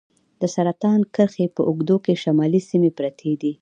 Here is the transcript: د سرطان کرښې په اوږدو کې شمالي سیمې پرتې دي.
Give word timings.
د 0.41 0.43
سرطان 0.55 0.99
کرښې 1.15 1.45
په 1.55 1.61
اوږدو 1.69 1.95
کې 2.05 2.21
شمالي 2.23 2.61
سیمې 2.69 2.91
پرتې 2.97 3.31
دي. 3.41 3.51